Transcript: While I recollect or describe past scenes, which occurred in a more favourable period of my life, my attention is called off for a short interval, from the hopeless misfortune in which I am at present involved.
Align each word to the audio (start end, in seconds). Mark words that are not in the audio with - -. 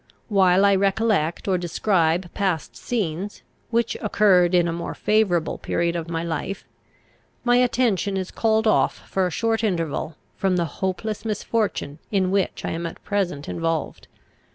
While 0.29 0.65
I 0.65 0.75
recollect 0.75 1.47
or 1.47 1.59
describe 1.59 2.33
past 2.33 2.75
scenes, 2.75 3.43
which 3.69 3.95
occurred 4.01 4.55
in 4.55 4.67
a 4.67 4.73
more 4.73 4.95
favourable 4.95 5.59
period 5.59 5.95
of 5.95 6.09
my 6.09 6.23
life, 6.23 6.65
my 7.43 7.57
attention 7.57 8.17
is 8.17 8.31
called 8.31 8.65
off 8.65 9.07
for 9.07 9.27
a 9.27 9.29
short 9.29 9.63
interval, 9.63 10.15
from 10.35 10.55
the 10.55 10.65
hopeless 10.65 11.23
misfortune 11.23 11.99
in 12.11 12.31
which 12.31 12.65
I 12.65 12.71
am 12.71 12.87
at 12.87 13.03
present 13.03 13.47
involved. 13.47 14.07